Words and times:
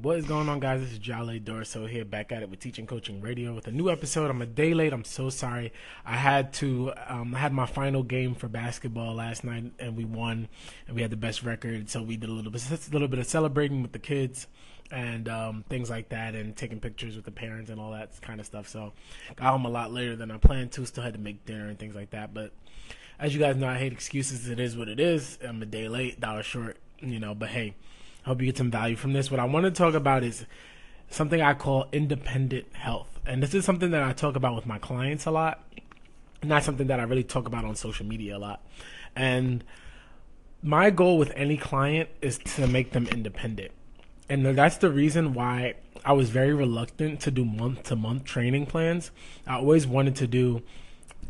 What 0.00 0.16
is 0.16 0.26
going 0.26 0.48
on, 0.48 0.60
guys? 0.60 0.80
This 0.80 0.92
is 0.92 0.98
Jale 1.00 1.40
Dorso 1.40 1.88
here, 1.88 2.04
back 2.04 2.30
at 2.30 2.44
it 2.44 2.48
with 2.48 2.60
Teaching 2.60 2.86
Coaching 2.86 3.20
Radio 3.20 3.52
with 3.52 3.66
a 3.66 3.72
new 3.72 3.90
episode. 3.90 4.30
I'm 4.30 4.40
a 4.40 4.46
day 4.46 4.72
late. 4.72 4.92
I'm 4.92 5.02
so 5.02 5.28
sorry. 5.28 5.72
I 6.06 6.14
had 6.14 6.52
to. 6.54 6.92
Um, 7.08 7.34
I 7.34 7.38
had 7.40 7.52
my 7.52 7.66
final 7.66 8.04
game 8.04 8.36
for 8.36 8.46
basketball 8.46 9.14
last 9.14 9.42
night, 9.42 9.72
and 9.80 9.96
we 9.96 10.04
won, 10.04 10.46
and 10.86 10.94
we 10.94 11.02
had 11.02 11.10
the 11.10 11.16
best 11.16 11.42
record. 11.42 11.90
So 11.90 12.00
we 12.00 12.16
did 12.16 12.30
a 12.30 12.32
little 12.32 12.52
bit, 12.52 12.62
a 12.70 12.92
little 12.92 13.08
bit 13.08 13.18
of 13.18 13.26
celebrating 13.26 13.82
with 13.82 13.90
the 13.90 13.98
kids 13.98 14.46
and 14.92 15.28
um, 15.28 15.64
things 15.68 15.90
like 15.90 16.10
that, 16.10 16.36
and 16.36 16.56
taking 16.56 16.78
pictures 16.78 17.16
with 17.16 17.24
the 17.24 17.32
parents 17.32 17.68
and 17.68 17.80
all 17.80 17.90
that 17.90 18.20
kind 18.20 18.38
of 18.38 18.46
stuff. 18.46 18.68
So 18.68 18.92
got 19.34 19.50
home 19.50 19.64
a 19.64 19.70
lot 19.70 19.92
later 19.92 20.14
than 20.14 20.30
I 20.30 20.36
planned 20.36 20.70
to. 20.72 20.86
Still 20.86 21.02
had 21.02 21.14
to 21.14 21.20
make 21.20 21.44
dinner 21.44 21.66
and 21.66 21.76
things 21.76 21.96
like 21.96 22.10
that. 22.10 22.32
But 22.32 22.52
as 23.18 23.34
you 23.34 23.40
guys 23.40 23.56
know, 23.56 23.66
I 23.66 23.78
hate 23.78 23.92
excuses. 23.92 24.48
It 24.48 24.60
is 24.60 24.76
what 24.76 24.88
it 24.88 25.00
is. 25.00 25.40
I'm 25.42 25.60
a 25.60 25.66
day 25.66 25.88
late, 25.88 26.20
dollar 26.20 26.44
short, 26.44 26.76
you 27.00 27.18
know. 27.18 27.34
But 27.34 27.48
hey 27.48 27.74
hope 28.28 28.40
you 28.40 28.46
get 28.46 28.58
some 28.58 28.70
value 28.70 28.94
from 28.94 29.12
this. 29.12 29.30
What 29.30 29.40
I 29.40 29.44
want 29.44 29.64
to 29.64 29.70
talk 29.70 29.94
about 29.94 30.22
is 30.22 30.44
something 31.08 31.40
I 31.40 31.54
call 31.54 31.86
independent 31.92 32.74
health. 32.74 33.18
And 33.26 33.42
this 33.42 33.54
is 33.54 33.64
something 33.64 33.90
that 33.90 34.02
I 34.02 34.12
talk 34.12 34.36
about 34.36 34.54
with 34.54 34.66
my 34.66 34.78
clients 34.78 35.26
a 35.26 35.30
lot, 35.30 35.64
not 36.42 36.62
something 36.62 36.86
that 36.86 37.00
I 37.00 37.04
really 37.04 37.24
talk 37.24 37.46
about 37.46 37.64
on 37.64 37.74
social 37.74 38.06
media 38.06 38.36
a 38.36 38.38
lot. 38.38 38.64
And 39.16 39.64
my 40.62 40.90
goal 40.90 41.18
with 41.18 41.32
any 41.34 41.56
client 41.56 42.10
is 42.20 42.38
to 42.38 42.66
make 42.66 42.92
them 42.92 43.06
independent. 43.08 43.72
And 44.28 44.44
that's 44.44 44.76
the 44.76 44.90
reason 44.90 45.32
why 45.32 45.74
I 46.04 46.12
was 46.12 46.28
very 46.30 46.52
reluctant 46.52 47.20
to 47.20 47.30
do 47.30 47.44
month 47.44 47.84
to 47.84 47.96
month 47.96 48.24
training 48.24 48.66
plans. 48.66 49.10
I 49.46 49.54
always 49.54 49.86
wanted 49.86 50.16
to 50.16 50.26
do 50.26 50.62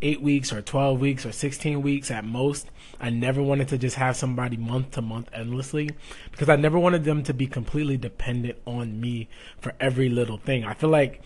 eight 0.03 0.23
weeks 0.23 0.53
or 0.53 0.63
12 0.63 1.01
weeks 1.01 1.27
or 1.27 1.33
16 1.33 1.83
weeks 1.83 2.11
at 2.11 2.25
most. 2.25 2.69
I 3.01 3.11
never 3.11 3.43
wanted 3.43 3.69
to 3.69 3.79
just 3.79 3.97
have 3.97 4.17
somebody 4.17 4.57
month 4.57 4.93
to 4.93 5.03
month 5.03 5.29
endlessly 5.33 5.91
because 6.31 6.49
I 6.49 6.57
never 6.57 6.79
wanted 6.79 7.05
them 7.05 7.23
to 7.25 7.35
be 7.35 7.47
completely 7.47 7.97
dependent 7.97 8.59
on 8.67 9.01
me 9.01 9.29
for 9.61 9.75
every 9.79 10.09
little 10.09 10.39
thing. 10.39 10.65
I 10.65 10.75
feel 10.75 10.91
like 10.91 11.23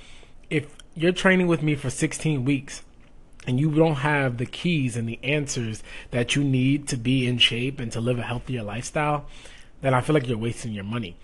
if 0.51 0.77
you're 0.95 1.13
training 1.13 1.47
with 1.47 1.63
me 1.63 1.75
for 1.75 1.89
16 1.89 2.45
weeks 2.45 2.83
and 3.47 3.59
you 3.59 3.71
don't 3.71 3.97
have 3.97 4.39
the 4.39 4.47
keys 4.47 4.97
and 4.97 5.09
the 5.09 5.19
answers 5.23 5.83
that 6.11 6.37
you 6.37 6.45
need 6.45 6.87
to 6.89 6.97
be 6.97 7.27
in 7.27 7.39
shape 7.39 7.81
and 7.81 7.91
to 7.93 8.01
live 8.01 8.19
a 8.19 8.23
healthier 8.23 8.63
lifestyle, 8.63 9.27
then 9.81 9.95
I 9.95 10.01
feel 10.01 10.15
like 10.15 10.29
you're 10.29 10.39
wasting 10.39 10.73
your 10.73 10.85
money. 10.85 11.17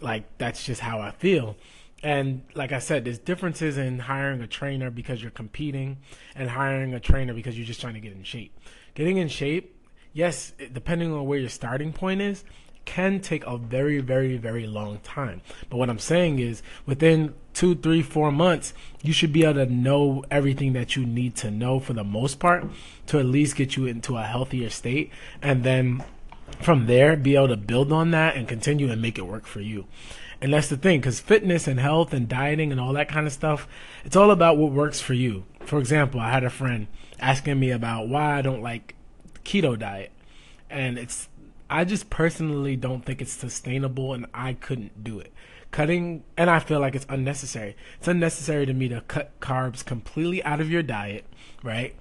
Like 0.00 0.24
that's 0.38 0.64
just 0.64 0.80
how 0.80 1.00
I 1.00 1.12
feel. 1.12 1.56
And 2.02 2.42
like 2.54 2.72
I 2.72 2.80
said, 2.80 3.04
there's 3.04 3.18
differences 3.18 3.78
in 3.78 4.00
hiring 4.00 4.40
a 4.40 4.46
trainer 4.46 4.90
because 4.90 5.22
you're 5.22 5.30
competing 5.30 5.98
and 6.34 6.50
hiring 6.50 6.94
a 6.94 7.00
trainer 7.00 7.32
because 7.32 7.56
you're 7.56 7.66
just 7.66 7.80
trying 7.80 7.94
to 7.94 8.00
get 8.00 8.12
in 8.12 8.24
shape. 8.24 8.58
Getting 8.94 9.18
in 9.18 9.28
shape, 9.28 9.76
yes, 10.12 10.52
depending 10.72 11.12
on 11.12 11.26
where 11.26 11.38
your 11.38 11.48
starting 11.48 11.92
point 11.92 12.20
is, 12.20 12.44
can 12.84 13.20
take 13.20 13.46
a 13.46 13.56
very, 13.56 14.00
very, 14.00 14.36
very 14.36 14.66
long 14.66 14.98
time. 14.98 15.40
But 15.70 15.76
what 15.76 15.88
I'm 15.88 16.00
saying 16.00 16.40
is 16.40 16.62
within 16.86 17.34
two, 17.54 17.76
three, 17.76 18.02
four 18.02 18.32
months, 18.32 18.74
you 19.02 19.12
should 19.12 19.32
be 19.32 19.44
able 19.44 19.64
to 19.64 19.66
know 19.66 20.24
everything 20.30 20.72
that 20.72 20.96
you 20.96 21.06
need 21.06 21.36
to 21.36 21.50
know 21.50 21.78
for 21.78 21.92
the 21.92 22.02
most 22.02 22.40
part 22.40 22.64
to 23.06 23.20
at 23.20 23.26
least 23.26 23.56
get 23.56 23.76
you 23.76 23.86
into 23.86 24.16
a 24.16 24.24
healthier 24.24 24.70
state. 24.70 25.10
And 25.40 25.62
then 25.62 26.02
from 26.60 26.86
there, 26.86 27.16
be 27.16 27.36
able 27.36 27.48
to 27.48 27.56
build 27.56 27.92
on 27.92 28.10
that 28.10 28.36
and 28.36 28.48
continue 28.48 28.90
and 28.90 29.00
make 29.00 29.18
it 29.18 29.26
work 29.26 29.46
for 29.46 29.60
you. 29.60 29.86
And 30.42 30.52
that's 30.52 30.68
the 30.68 30.76
thing, 30.76 30.98
because 30.98 31.20
fitness 31.20 31.68
and 31.68 31.78
health 31.78 32.12
and 32.12 32.28
dieting 32.28 32.72
and 32.72 32.80
all 32.80 32.92
that 32.94 33.08
kind 33.08 33.28
of 33.28 33.32
stuff, 33.32 33.68
it's 34.04 34.16
all 34.16 34.32
about 34.32 34.58
what 34.58 34.72
works 34.72 35.00
for 35.00 35.14
you. 35.14 35.44
For 35.60 35.78
example, 35.78 36.18
I 36.18 36.32
had 36.32 36.42
a 36.42 36.50
friend 36.50 36.88
asking 37.20 37.60
me 37.60 37.70
about 37.70 38.08
why 38.08 38.38
I 38.38 38.42
don't 38.42 38.60
like 38.60 38.96
keto 39.44 39.78
diet. 39.78 40.10
And 40.68 40.98
it's, 40.98 41.28
I 41.70 41.84
just 41.84 42.10
personally 42.10 42.74
don't 42.74 43.04
think 43.04 43.22
it's 43.22 43.32
sustainable 43.32 44.14
and 44.14 44.26
I 44.34 44.54
couldn't 44.54 45.04
do 45.04 45.20
it. 45.20 45.32
Cutting, 45.70 46.24
and 46.36 46.50
I 46.50 46.58
feel 46.58 46.80
like 46.80 46.96
it's 46.96 47.06
unnecessary. 47.08 47.76
It's 47.98 48.08
unnecessary 48.08 48.66
to 48.66 48.74
me 48.74 48.88
to 48.88 49.00
cut 49.02 49.38
carbs 49.38 49.84
completely 49.84 50.42
out 50.42 50.60
of 50.60 50.68
your 50.68 50.82
diet, 50.82 51.24
right? 51.62 51.94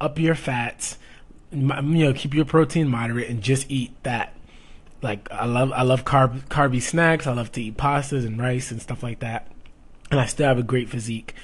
Up 0.00 0.20
your 0.20 0.36
fats, 0.36 0.98
you 1.50 1.62
know, 1.62 2.12
keep 2.12 2.32
your 2.32 2.44
protein 2.44 2.86
moderate 2.86 3.28
and 3.28 3.42
just 3.42 3.68
eat 3.68 4.00
that 4.04 4.34
like 5.02 5.30
I 5.30 5.46
love 5.46 5.72
I 5.72 5.82
love 5.82 6.04
carb 6.04 6.46
carby 6.48 6.82
snacks. 6.82 7.26
I 7.26 7.32
love 7.32 7.52
to 7.52 7.62
eat 7.62 7.76
pastas 7.76 8.26
and 8.26 8.40
rice 8.40 8.70
and 8.70 8.80
stuff 8.82 9.02
like 9.02 9.20
that. 9.20 9.48
And 10.10 10.20
I 10.20 10.26
still 10.26 10.48
have 10.48 10.58
a 10.58 10.62
great 10.62 10.88
physique 10.88 11.34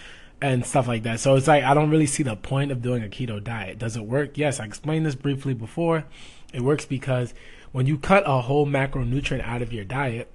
and 0.40 0.64
stuff 0.64 0.88
like 0.88 1.02
that. 1.04 1.20
So 1.20 1.34
it's 1.36 1.48
like 1.48 1.64
I 1.64 1.74
don't 1.74 1.90
really 1.90 2.06
see 2.06 2.22
the 2.22 2.36
point 2.36 2.72
of 2.72 2.82
doing 2.82 3.02
a 3.02 3.08
keto 3.08 3.42
diet. 3.42 3.78
Does 3.78 3.96
it 3.96 4.04
work? 4.04 4.36
Yes, 4.36 4.60
I 4.60 4.64
explained 4.64 5.06
this 5.06 5.14
briefly 5.14 5.54
before. 5.54 6.04
It 6.52 6.62
works 6.62 6.84
because 6.84 7.34
when 7.72 7.86
you 7.86 7.98
cut 7.98 8.22
a 8.26 8.42
whole 8.42 8.66
macronutrient 8.66 9.42
out 9.42 9.62
of 9.62 9.72
your 9.72 9.84
diet, 9.84 10.30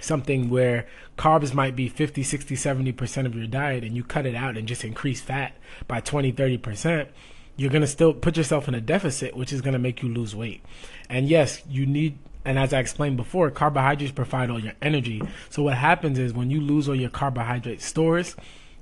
something 0.00 0.50
where 0.50 0.86
carbs 1.16 1.54
might 1.54 1.74
be 1.74 1.88
50, 1.88 2.22
60, 2.22 2.54
70% 2.54 3.26
of 3.26 3.34
your 3.34 3.46
diet 3.46 3.82
and 3.82 3.96
you 3.96 4.04
cut 4.04 4.26
it 4.26 4.34
out 4.34 4.56
and 4.56 4.68
just 4.68 4.84
increase 4.84 5.20
fat 5.20 5.54
by 5.88 6.00
20, 6.00 6.32
30%, 6.32 7.08
you're 7.56 7.70
going 7.70 7.82
to 7.82 7.88
still 7.88 8.12
put 8.12 8.36
yourself 8.36 8.68
in 8.68 8.74
a 8.74 8.80
deficit, 8.80 9.34
which 9.34 9.52
is 9.52 9.62
going 9.62 9.72
to 9.72 9.78
make 9.78 10.02
you 10.02 10.08
lose 10.10 10.36
weight. 10.36 10.62
And 11.08 11.28
yes, 11.28 11.62
you 11.68 11.86
need 11.86 12.18
and 12.46 12.60
as 12.60 12.72
I 12.72 12.78
explained 12.78 13.16
before, 13.16 13.50
carbohydrates 13.50 14.12
provide 14.12 14.50
all 14.50 14.60
your 14.60 14.74
energy. 14.80 15.20
So 15.50 15.64
what 15.64 15.74
happens 15.74 16.16
is 16.16 16.32
when 16.32 16.48
you 16.48 16.60
lose 16.60 16.88
all 16.88 16.94
your 16.94 17.10
carbohydrate 17.10 17.82
stores, 17.82 18.36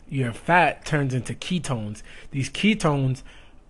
your 0.07 0.35
fat 0.35 0.85
turns 0.85 1.15
into 1.15 1.33
ketones. 1.33 2.03
These 2.31 2.51
ketones 2.51 3.23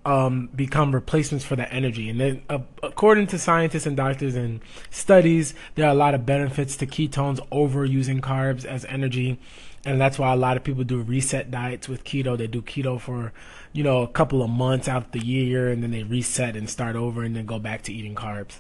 um, 0.05 0.51
become 0.55 0.93
replacements 0.93 1.45
for 1.45 1.55
the 1.55 1.73
energy. 1.73 2.11
And 2.11 2.21
then, 2.21 2.43
uh, 2.51 2.59
according 2.83 3.29
to 3.29 3.39
scientists 3.39 3.87
and 3.87 3.97
doctors 3.97 4.35
and 4.35 4.61
studies, 4.91 5.55
there 5.77 5.87
are 5.87 5.93
a 5.93 5.95
lot 5.95 6.13
of 6.15 6.27
benefits 6.27 6.77
to 6.79 6.87
ketones 6.89 7.39
over 7.53 7.85
using 7.85 8.21
carbs 8.21 8.65
as 8.65 8.85
energy. 8.87 9.39
And 9.87 10.01
that's 10.01 10.19
why 10.19 10.33
a 10.33 10.37
lot 10.37 10.57
of 10.57 10.65
people 10.65 10.83
do 10.83 11.01
reset 11.03 11.53
diets 11.53 11.89
with 11.89 12.03
keto. 12.03 12.37
They 12.37 12.49
do 12.49 12.63
keto 12.63 13.01
for, 13.01 13.33
you 13.73 13.85
know, 13.85 14.03
a 14.03 14.09
couple 14.09 14.43
of 14.43 14.51
months 14.51 14.89
out 14.89 15.05
of 15.05 15.13
the 15.13 15.25
year, 15.25 15.71
and 15.71 15.85
then 15.85 15.93
they 15.93 16.03
reset 16.03 16.57
and 16.57 16.69
start 16.69 16.97
over 16.97 17.23
and 17.23 17.37
then 17.37 17.47
go 17.47 17.61
back 17.61 17.83
to 17.83 17.93
eating 17.93 18.17
carbs. 18.17 18.57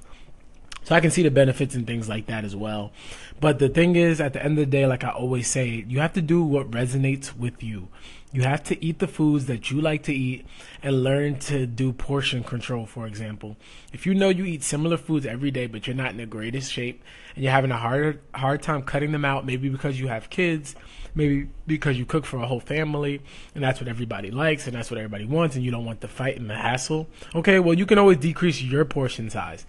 So 0.84 0.94
I 0.94 1.00
can 1.00 1.10
see 1.10 1.22
the 1.22 1.30
benefits 1.30 1.74
and 1.74 1.86
things 1.86 2.08
like 2.10 2.26
that 2.26 2.44
as 2.44 2.54
well. 2.54 2.92
But 3.40 3.58
the 3.58 3.70
thing 3.70 3.96
is, 3.96 4.20
at 4.20 4.34
the 4.34 4.42
end 4.42 4.58
of 4.58 4.66
the 4.66 4.70
day, 4.70 4.86
like 4.86 5.02
I 5.02 5.10
always 5.10 5.48
say, 5.48 5.84
you 5.88 6.00
have 6.00 6.12
to 6.12 6.22
do 6.22 6.42
what 6.44 6.70
resonates 6.70 7.36
with 7.36 7.62
you. 7.62 7.88
You 8.32 8.42
have 8.42 8.62
to 8.64 8.84
eat 8.84 8.98
the 8.98 9.06
foods 9.06 9.46
that 9.46 9.70
you 9.70 9.80
like 9.80 10.02
to 10.04 10.12
eat 10.12 10.44
and 10.82 11.02
learn 11.02 11.38
to 11.40 11.66
do 11.66 11.92
portion 11.92 12.42
control, 12.42 12.84
for 12.84 13.06
example. 13.06 13.56
If 13.92 14.06
you 14.06 14.14
know 14.14 14.28
you 14.28 14.44
eat 14.44 14.62
similar 14.62 14.96
foods 14.96 15.24
every 15.24 15.50
day, 15.50 15.66
but 15.66 15.86
you're 15.86 15.96
not 15.96 16.10
in 16.10 16.16
the 16.16 16.26
greatest 16.26 16.70
shape 16.70 17.02
and 17.34 17.44
you're 17.44 17.52
having 17.52 17.70
a 17.70 17.78
hard, 17.78 18.20
hard 18.34 18.60
time 18.60 18.82
cutting 18.82 19.12
them 19.12 19.24
out, 19.24 19.46
maybe 19.46 19.68
because 19.68 20.00
you 20.00 20.08
have 20.08 20.30
kids, 20.30 20.74
maybe 21.14 21.48
because 21.66 21.96
you 21.96 22.04
cook 22.04 22.26
for 22.26 22.38
a 22.38 22.46
whole 22.46 22.60
family 22.60 23.22
and 23.54 23.62
that's 23.62 23.80
what 23.80 23.88
everybody 23.88 24.32
likes 24.32 24.66
and 24.66 24.74
that's 24.74 24.90
what 24.90 24.98
everybody 24.98 25.24
wants 25.24 25.54
and 25.54 25.64
you 25.64 25.70
don't 25.70 25.84
want 25.84 26.00
the 26.00 26.08
fight 26.08 26.36
and 26.36 26.50
the 26.50 26.56
hassle. 26.56 27.08
Okay, 27.36 27.60
well, 27.60 27.74
you 27.74 27.86
can 27.86 27.98
always 27.98 28.18
decrease 28.18 28.60
your 28.60 28.84
portion 28.84 29.30
size 29.30 29.64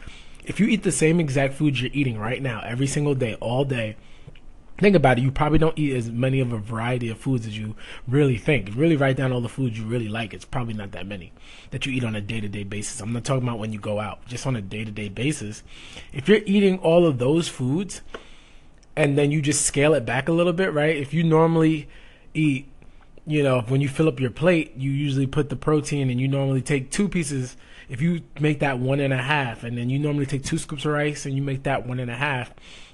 if 0.48 0.60
you 0.60 0.68
eat 0.68 0.84
the 0.84 0.92
same 0.92 1.20
exact 1.20 1.54
food 1.54 1.80
you're 1.80 1.92
eating 1.94 2.18
right 2.20 2.42
now 2.42 2.62
every 2.66 2.88
single 2.88 3.16
day, 3.16 3.36
all 3.36 3.66
day, 3.66 3.96
think 4.78 4.96
about 4.96 5.18
it. 5.18 5.22
You 5.22 5.32
probably 5.32 5.58
don't 5.58 5.78
eat 5.78 5.96
as 5.96 6.10
many 6.10 6.40
of 6.40 6.52
a 6.52 6.58
variety 6.58 7.10
of 7.10 7.18
foods 7.18 7.48
as 7.48 7.58
you 7.58 7.76
really 8.08 8.38
think. 8.38 8.70
Really 8.76 8.96
write 8.96 9.18
down 9.18 9.32
all 9.32 9.42
the 9.42 9.50
foods 9.50 9.78
you 9.78 9.86
really 9.86 10.08
like. 10.08 10.34
It's 10.34 10.46
probably 10.46 10.74
not 10.74 10.92
that 10.92 11.06
many 11.06 11.32
that 11.72 11.86
you 11.86 11.94
eat 11.94 12.04
on 12.04 12.16
a 12.16 12.22
day 12.22 12.42
to 12.42 12.48
day 12.48 12.64
basis. 12.64 13.02
I'm 13.02 13.14
not 13.14 13.24
talking 13.24 13.48
about 13.48 13.60
when 13.60 13.74
you 13.74 13.80
go 13.80 14.00
out, 14.00 14.26
just 14.28 14.46
on 14.46 14.56
a 14.56 14.62
day 14.62 14.84
to 14.86 14.92
day 14.92 15.10
basis. 15.10 15.64
If 16.14 16.28
you're 16.28 16.42
eating 16.46 16.78
all 16.80 17.06
of 17.06 17.18
those 17.18 17.48
foods 17.48 18.02
and 18.96 19.18
then 19.18 19.32
you 19.32 19.42
just 19.42 19.66
scale 19.66 19.94
it 19.94 20.06
back 20.06 20.30
a 20.30 20.34
little 20.34 20.54
bit, 20.54 20.74
right? 20.74 20.96
If 20.96 21.14
you 21.14 21.24
normally 21.24 21.88
eat, 22.34 22.68
you 23.28 23.44
know, 23.44 23.62
when 23.62 23.82
you 23.82 23.90
fill 23.90 24.08
up 24.08 24.20
your 24.20 24.30
plate, 24.30 24.74
you 24.76 24.92
usually 24.92 25.28
put 25.28 25.50
the 25.50 25.56
protein 25.56 26.10
and 26.10 26.20
you 26.20 26.28
normally 26.28 26.62
take 26.62 26.92
two 26.92 27.10
pieces 27.10 27.58
if 27.90 28.02
you 28.02 28.22
make 28.40 28.60
that 28.60 28.80
one 28.80 29.00
and 29.00 29.14
a 29.14 29.22
half, 29.22 29.64
and 29.64 29.78
then 29.78 29.90
you 29.90 30.00
normally 30.00 30.26
take 30.26 30.44
two 30.44 30.58
scoops 30.58 30.86
of 30.86 30.92
rice 30.92 31.26
and 31.26 31.36
you 31.36 31.42
make 31.42 31.64
that 31.64 31.86
one 31.86 32.00
and 32.00 32.10
a 32.10 32.16
half, 32.16 32.52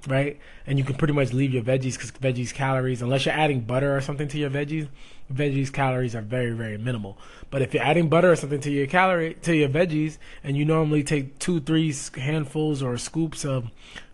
right? 0.07 0.37
And 0.67 0.77
you 0.77 0.83
can 0.83 0.95
pretty 0.95 1.13
much 1.13 1.31
leave 1.31 1.53
your 1.53 1.63
veggies 1.63 1.93
because 1.93 2.11
veggies 2.11 2.53
calories, 2.53 3.01
unless 3.01 3.25
you're 3.25 3.33
adding 3.33 3.61
butter 3.61 3.95
or 3.95 4.01
something 4.01 4.27
to 4.29 4.37
your 4.37 4.49
veggies, 4.49 4.89
veggies 5.31 5.71
calories 5.71 6.15
are 6.15 6.21
very 6.21 6.51
very 6.51 6.77
minimal. 6.77 7.17
But 7.49 7.61
if 7.61 7.73
you're 7.73 7.83
adding 7.83 8.09
butter 8.09 8.31
or 8.31 8.35
something 8.35 8.59
to 8.61 8.71
your 8.71 8.87
calorie 8.87 9.35
to 9.35 9.55
your 9.55 9.69
veggies, 9.69 10.17
and 10.43 10.57
you 10.57 10.65
normally 10.65 11.03
take 11.03 11.39
two 11.39 11.61
three 11.61 11.93
handfuls 12.17 12.83
or 12.83 12.97
scoops 12.97 13.45
of 13.45 13.69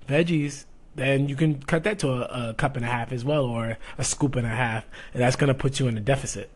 veggies, 0.08 0.66
then 0.98 1.30
you 1.30 1.36
can 1.36 1.62
cut 1.64 1.84
that 1.86 1.98
to 2.00 2.10
a, 2.10 2.50
a 2.50 2.54
cup 2.54 2.76
and 2.76 2.86
a 2.86 2.90
half 2.90 3.12
as 3.12 3.24
well, 3.24 3.46
or 3.46 3.78
a 3.98 4.04
scoop 4.04 4.36
and 4.36 4.46
a 4.46 4.50
half, 4.50 4.86
and 5.14 5.22
that's 5.24 5.36
going 5.36 5.48
to 5.48 5.54
put 5.54 5.80
you 5.80 5.88
in 5.88 5.98
a 5.98 6.02
deficit 6.02 6.52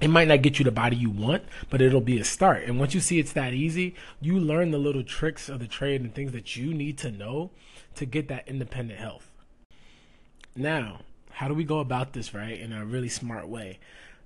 it 0.00 0.08
might 0.08 0.28
not 0.28 0.42
get 0.42 0.58
you 0.58 0.64
the 0.64 0.70
body 0.70 0.96
you 0.96 1.10
want, 1.10 1.42
but 1.70 1.80
it'll 1.80 2.00
be 2.00 2.18
a 2.18 2.24
start. 2.24 2.64
And 2.64 2.78
once 2.78 2.94
you 2.94 3.00
see 3.00 3.18
it's 3.18 3.32
that 3.32 3.52
easy, 3.52 3.94
you 4.20 4.38
learn 4.38 4.70
the 4.70 4.78
little 4.78 5.02
tricks 5.02 5.48
of 5.48 5.58
the 5.58 5.66
trade 5.66 6.00
and 6.00 6.14
things 6.14 6.32
that 6.32 6.56
you 6.56 6.72
need 6.72 6.98
to 6.98 7.10
know 7.10 7.50
to 7.96 8.06
get 8.06 8.28
that 8.28 8.46
independent 8.46 9.00
health. 9.00 9.30
Now, 10.54 11.00
how 11.32 11.48
do 11.48 11.54
we 11.54 11.64
go 11.64 11.80
about 11.80 12.12
this, 12.12 12.32
right, 12.32 12.58
in 12.58 12.72
a 12.72 12.84
really 12.84 13.08
smart 13.08 13.48
way? 13.48 13.80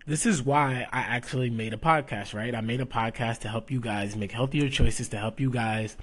This 0.06 0.26
is 0.26 0.42
why 0.42 0.86
I 0.92 1.00
actually 1.00 1.48
made 1.48 1.72
a 1.72 1.78
podcast, 1.78 2.34
right? 2.34 2.54
I 2.54 2.60
made 2.60 2.80
a 2.80 2.86
podcast 2.86 3.38
to 3.40 3.48
help 3.48 3.70
you 3.70 3.80
guys 3.80 4.16
make 4.16 4.32
healthier 4.32 4.68
choices, 4.68 5.08
to 5.10 5.18
help 5.18 5.38
you 5.40 5.50
guys 5.50 5.96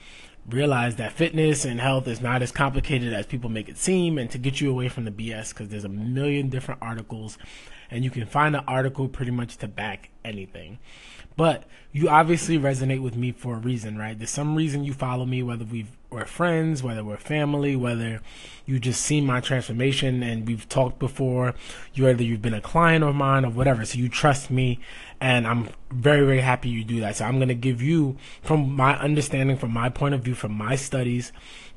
realize 0.53 0.95
that 0.97 1.13
fitness 1.13 1.65
and 1.65 1.79
health 1.79 2.07
is 2.07 2.21
not 2.21 2.41
as 2.41 2.51
complicated 2.51 3.13
as 3.13 3.25
people 3.25 3.49
make 3.49 3.69
it 3.69 3.77
seem 3.77 4.17
and 4.17 4.29
to 4.31 4.37
get 4.37 4.61
you 4.61 4.69
away 4.69 4.89
from 4.89 5.05
the 5.05 5.11
BS 5.11 5.49
because 5.49 5.69
there's 5.69 5.85
a 5.85 5.89
million 5.89 6.49
different 6.49 6.81
articles 6.81 7.37
and 7.91 8.03
you 8.03 8.11
can 8.11 8.25
find 8.25 8.55
an 8.55 8.63
article 8.67 9.07
pretty 9.07 9.31
much 9.31 9.57
to 9.57 9.67
back 9.67 10.09
anything. 10.23 10.79
But 11.35 11.63
you 11.91 12.09
obviously 12.09 12.59
resonate 12.59 13.01
with 13.01 13.15
me 13.15 13.31
for 13.31 13.55
a 13.55 13.59
reason, 13.59 13.97
right? 13.97 14.17
There's 14.17 14.29
some 14.29 14.55
reason 14.55 14.83
you 14.83 14.93
follow 14.93 15.25
me, 15.25 15.41
whether 15.41 15.63
we 15.63 15.85
are 16.11 16.25
friends, 16.25 16.83
whether 16.83 17.03
we're 17.03 17.17
family, 17.17 17.75
whether 17.75 18.19
you 18.65 18.77
just 18.77 19.01
seen 19.01 19.25
my 19.25 19.39
transformation 19.39 20.21
and 20.21 20.45
we've 20.45 20.67
talked 20.67 20.99
before. 20.99 21.55
You 21.93 22.09
either 22.09 22.23
you've 22.23 22.41
been 22.41 22.53
a 22.53 22.61
client 22.61 23.05
of 23.05 23.15
mine 23.15 23.45
or 23.45 23.51
whatever, 23.51 23.85
so 23.85 23.97
you 23.97 24.09
trust 24.09 24.51
me, 24.51 24.79
and 25.21 25.47
I'm 25.47 25.69
very 25.91 26.25
very 26.25 26.41
happy 26.41 26.69
you 26.69 26.83
do 26.83 26.99
that. 27.01 27.17
So 27.17 27.25
I'm 27.25 27.39
gonna 27.39 27.53
give 27.53 27.81
you, 27.81 28.17
from 28.41 28.71
my 28.75 28.97
understanding, 28.97 29.57
from 29.57 29.71
my 29.71 29.89
point 29.89 30.15
of 30.15 30.21
view, 30.21 30.35
from 30.35 30.53
my 30.53 30.75
studies, 30.75 31.31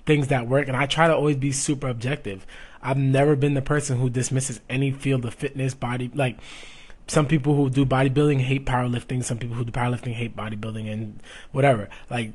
things 0.07 0.29
that 0.29 0.49
work, 0.49 0.69
and 0.69 0.77
I 0.77 0.87
try 0.87 1.07
to 1.07 1.15
always 1.15 1.37
be 1.37 1.53
super 1.53 1.89
objective. 1.89 2.47
I've 2.83 2.99
never 2.99 3.37
been 3.37 3.55
the 3.55 3.63
person 3.63 3.99
who 3.99 4.11
dismisses 4.11 4.61
any 4.69 4.91
field 4.91 5.25
of 5.25 5.35
fitness, 5.35 5.75
body, 5.75 6.11
like 6.15 6.39
some 7.07 7.27
people 7.27 7.55
who 7.57 7.69
do 7.69 7.85
bodybuilding 7.85 8.41
hate 8.41 8.65
powerlifting. 8.65 9.25
Some 9.25 9.39
people 9.39 9.57
who 9.57 9.65
do 9.65 9.73
powerlifting 9.73 10.13
hate 10.13 10.37
bodybuilding 10.37 10.91
and 10.91 11.23
whatever. 11.51 11.89
Like, 12.09 12.33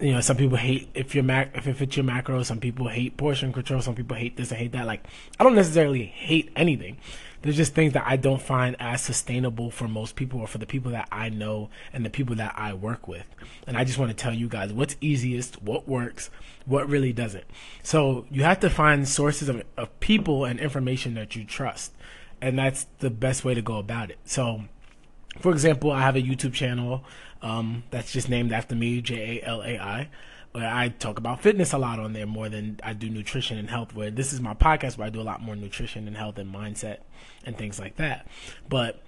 you 0.00 0.12
know, 0.12 0.20
some 0.20 0.36
people 0.36 0.56
hate 0.56 0.88
if 0.94 1.14
you're 1.14 1.24
mac 1.24 1.56
if 1.56 1.66
it 1.66 1.76
fits 1.76 1.96
your 1.96 2.04
macro. 2.04 2.42
Some 2.42 2.60
people 2.60 2.88
hate 2.88 3.16
portion 3.16 3.52
control. 3.52 3.80
Some 3.80 3.94
people 3.94 4.16
hate 4.16 4.36
this 4.36 4.50
and 4.50 4.58
hate 4.58 4.72
that. 4.72 4.86
Like, 4.86 5.04
I 5.38 5.44
don't 5.44 5.54
necessarily 5.54 6.04
hate 6.04 6.50
anything. 6.56 6.98
There's 7.42 7.56
just 7.56 7.74
things 7.74 7.92
that 7.92 8.04
I 8.06 8.16
don't 8.16 8.42
find 8.42 8.76
as 8.80 9.02
sustainable 9.02 9.70
for 9.70 9.86
most 9.86 10.16
people 10.16 10.40
or 10.40 10.46
for 10.46 10.58
the 10.58 10.66
people 10.66 10.90
that 10.92 11.08
I 11.12 11.28
know 11.28 11.70
and 11.92 12.04
the 12.04 12.10
people 12.10 12.34
that 12.36 12.54
I 12.56 12.72
work 12.72 13.06
with. 13.06 13.24
And 13.66 13.76
I 13.76 13.84
just 13.84 13.98
want 13.98 14.10
to 14.10 14.16
tell 14.16 14.34
you 14.34 14.48
guys 14.48 14.72
what's 14.72 14.96
easiest, 15.00 15.62
what 15.62 15.86
works, 15.86 16.30
what 16.64 16.88
really 16.88 17.12
doesn't. 17.12 17.44
So 17.82 18.26
you 18.30 18.42
have 18.42 18.60
to 18.60 18.70
find 18.70 19.08
sources 19.08 19.48
of, 19.48 19.62
of 19.76 20.00
people 20.00 20.44
and 20.44 20.58
information 20.58 21.14
that 21.14 21.36
you 21.36 21.44
trust 21.44 21.92
and 22.40 22.58
that's 22.58 22.86
the 22.98 23.10
best 23.10 23.44
way 23.44 23.54
to 23.54 23.62
go 23.62 23.78
about 23.78 24.10
it. 24.10 24.18
So, 24.24 24.64
for 25.40 25.52
example, 25.52 25.90
I 25.90 26.00
have 26.00 26.16
a 26.16 26.22
YouTube 26.22 26.52
channel 26.52 27.04
um, 27.42 27.84
that's 27.90 28.12
just 28.12 28.28
named 28.28 28.52
after 28.52 28.74
me, 28.74 29.00
J 29.00 29.40
A 29.42 29.46
L 29.46 29.62
A 29.62 29.78
I, 29.78 30.08
where 30.52 30.68
I 30.68 30.88
talk 30.88 31.18
about 31.18 31.42
fitness 31.42 31.72
a 31.72 31.78
lot 31.78 31.98
on 31.98 32.12
there 32.12 32.26
more 32.26 32.48
than 32.48 32.80
I 32.82 32.92
do 32.92 33.08
nutrition 33.10 33.58
and 33.58 33.70
health. 33.70 33.94
Where 33.94 34.10
this 34.10 34.32
is 34.32 34.40
my 34.40 34.54
podcast 34.54 34.98
where 34.98 35.06
I 35.06 35.10
do 35.10 35.20
a 35.20 35.22
lot 35.22 35.42
more 35.42 35.56
nutrition 35.56 36.06
and 36.06 36.16
health 36.16 36.38
and 36.38 36.52
mindset 36.52 36.98
and 37.44 37.56
things 37.56 37.78
like 37.78 37.96
that. 37.96 38.26
But 38.68 39.02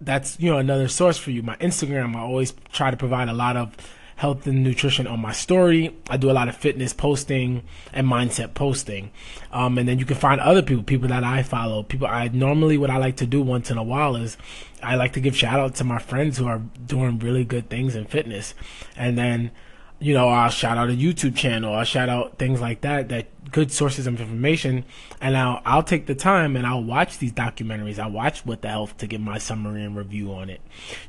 that's 0.00 0.38
you 0.40 0.50
know 0.50 0.58
another 0.58 0.88
source 0.88 1.18
for 1.18 1.30
you. 1.30 1.42
My 1.42 1.56
Instagram, 1.56 2.16
I 2.16 2.20
always 2.20 2.54
try 2.72 2.90
to 2.90 2.96
provide 2.96 3.28
a 3.28 3.34
lot 3.34 3.56
of 3.56 3.74
health 4.20 4.46
and 4.46 4.62
nutrition 4.62 5.06
on 5.06 5.18
my 5.18 5.32
story. 5.32 5.96
I 6.10 6.18
do 6.18 6.30
a 6.30 6.32
lot 6.32 6.46
of 6.46 6.54
fitness 6.54 6.92
posting 6.92 7.62
and 7.90 8.06
mindset 8.06 8.52
posting. 8.52 9.12
Um, 9.50 9.78
and 9.78 9.88
then 9.88 9.98
you 9.98 10.04
can 10.04 10.18
find 10.18 10.42
other 10.42 10.60
people, 10.60 10.84
people 10.84 11.08
that 11.08 11.24
I 11.24 11.42
follow. 11.42 11.82
People 11.82 12.06
I 12.06 12.28
normally 12.28 12.76
what 12.76 12.90
I 12.90 12.98
like 12.98 13.16
to 13.16 13.26
do 13.26 13.40
once 13.40 13.70
in 13.70 13.78
a 13.78 13.82
while 13.82 14.16
is 14.16 14.36
I 14.82 14.96
like 14.96 15.14
to 15.14 15.20
give 15.20 15.34
shout 15.34 15.58
out 15.58 15.74
to 15.76 15.84
my 15.84 15.98
friends 15.98 16.36
who 16.36 16.46
are 16.46 16.58
doing 16.58 17.18
really 17.18 17.46
good 17.46 17.70
things 17.70 17.96
in 17.96 18.04
fitness. 18.04 18.52
And 18.94 19.16
then, 19.16 19.52
you 20.00 20.12
know, 20.12 20.28
I'll 20.28 20.50
shout 20.50 20.76
out 20.76 20.90
a 20.90 20.92
YouTube 20.92 21.34
channel, 21.34 21.72
I'll 21.72 21.84
shout 21.84 22.10
out 22.10 22.38
things 22.38 22.60
like 22.60 22.82
that, 22.82 23.08
that 23.08 23.50
good 23.50 23.72
sources 23.72 24.06
of 24.06 24.20
information. 24.20 24.84
And 25.22 25.34
I'll, 25.34 25.62
I'll 25.64 25.82
take 25.82 26.04
the 26.04 26.14
time 26.14 26.56
and 26.56 26.66
I'll 26.66 26.84
watch 26.84 27.16
these 27.16 27.32
documentaries. 27.32 27.98
I 27.98 28.06
watch 28.06 28.44
What 28.44 28.60
the 28.60 28.68
Health 28.68 28.98
to 28.98 29.06
give 29.06 29.22
my 29.22 29.38
summary 29.38 29.82
and 29.82 29.96
review 29.96 30.34
on 30.34 30.50
it. 30.50 30.60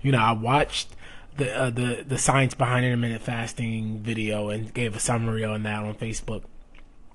You 0.01 0.13
know, 0.13 0.19
I 0.19 0.31
watched 0.31 0.95
the 1.37 1.55
uh, 1.55 1.69
the 1.69 2.03
the 2.07 2.17
science 2.17 2.53
behind 2.53 2.85
intermittent 2.85 3.21
fasting 3.21 3.99
video 3.99 4.49
and 4.49 4.73
gave 4.73 4.95
a 4.95 4.99
summary 4.99 5.43
on 5.43 5.63
that 5.63 5.83
on 5.83 5.95
Facebook 5.95 6.43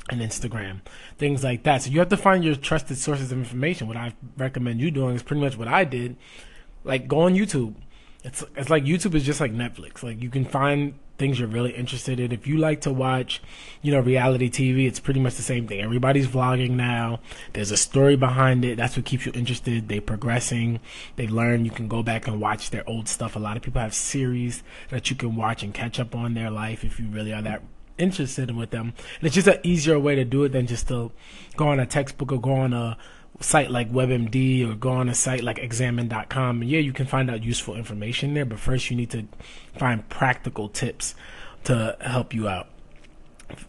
and 0.08 0.20
Instagram, 0.20 0.80
things 1.18 1.42
like 1.42 1.64
that. 1.64 1.82
So 1.82 1.90
you 1.90 1.98
have 1.98 2.08
to 2.10 2.16
find 2.16 2.44
your 2.44 2.54
trusted 2.54 2.96
sources 2.96 3.32
of 3.32 3.38
information. 3.38 3.88
What 3.88 3.96
I 3.96 4.14
recommend 4.36 4.80
you 4.80 4.90
doing 4.90 5.16
is 5.16 5.22
pretty 5.22 5.42
much 5.42 5.56
what 5.56 5.68
I 5.68 5.84
did. 5.84 6.16
Like 6.84 7.08
go 7.08 7.20
on 7.20 7.34
YouTube. 7.34 7.74
It's 8.24 8.44
it's 8.56 8.70
like 8.70 8.84
YouTube 8.84 9.14
is 9.14 9.24
just 9.24 9.40
like 9.40 9.52
Netflix. 9.52 10.02
Like 10.02 10.22
you 10.22 10.30
can 10.30 10.44
find 10.44 10.94
things 11.18 11.38
you're 11.38 11.48
really 11.48 11.72
interested 11.72 12.20
in. 12.20 12.32
If 12.32 12.46
you 12.46 12.58
like 12.58 12.82
to 12.82 12.92
watch, 12.92 13.42
you 13.82 13.92
know, 13.92 14.00
reality 14.00 14.50
TV, 14.50 14.86
it's 14.86 15.00
pretty 15.00 15.20
much 15.20 15.34
the 15.34 15.42
same 15.42 15.66
thing. 15.66 15.80
Everybody's 15.80 16.26
vlogging 16.26 16.72
now. 16.72 17.20
There's 17.52 17.70
a 17.70 17.76
story 17.76 18.16
behind 18.16 18.64
it. 18.64 18.76
That's 18.76 18.96
what 18.96 19.06
keeps 19.06 19.26
you 19.26 19.32
interested. 19.34 19.88
They're 19.88 20.00
progressing. 20.00 20.80
They 21.16 21.26
learn. 21.26 21.64
You 21.64 21.70
can 21.70 21.88
go 21.88 22.02
back 22.02 22.26
and 22.26 22.40
watch 22.40 22.70
their 22.70 22.88
old 22.88 23.08
stuff. 23.08 23.36
A 23.36 23.38
lot 23.38 23.56
of 23.56 23.62
people 23.62 23.80
have 23.80 23.94
series 23.94 24.62
that 24.90 25.10
you 25.10 25.16
can 25.16 25.36
watch 25.36 25.62
and 25.62 25.72
catch 25.72 25.98
up 25.98 26.14
on 26.14 26.34
their 26.34 26.50
life 26.50 26.84
if 26.84 27.00
you 27.00 27.06
really 27.08 27.32
are 27.32 27.42
that 27.42 27.62
interested 27.98 28.54
with 28.54 28.70
them. 28.70 28.92
And 29.18 29.26
it's 29.26 29.34
just 29.34 29.48
an 29.48 29.58
easier 29.62 29.98
way 29.98 30.14
to 30.16 30.24
do 30.24 30.44
it 30.44 30.50
than 30.50 30.66
just 30.66 30.88
to 30.88 31.12
go 31.56 31.68
on 31.68 31.80
a 31.80 31.86
textbook 31.86 32.32
or 32.32 32.40
go 32.40 32.52
on 32.52 32.72
a 32.72 32.98
site 33.40 33.70
like 33.70 33.92
WebMD 33.92 34.68
or 34.68 34.74
go 34.74 34.90
on 34.90 35.08
a 35.08 35.14
site 35.14 35.42
like 35.42 35.58
examine.com. 35.58 36.62
And 36.62 36.70
yeah, 36.70 36.80
you 36.80 36.92
can 36.92 37.06
find 37.06 37.30
out 37.30 37.44
useful 37.44 37.74
information 37.74 38.34
there, 38.34 38.44
but 38.44 38.58
first 38.58 38.90
you 38.90 38.96
need 38.96 39.10
to 39.10 39.26
find 39.76 40.08
practical 40.08 40.68
tips 40.68 41.14
to 41.64 41.96
help 42.00 42.32
you 42.32 42.48
out. 42.48 42.68